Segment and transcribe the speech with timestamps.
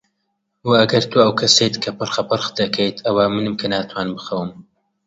[0.67, 4.49] و ئەگەر تۆ ئەو کەسەیت کە پرخەپرخ دەکەیت، ئەوە منم کە ناتوانم بخەوم.